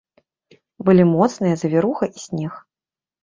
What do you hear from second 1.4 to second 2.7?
завіруха і снег.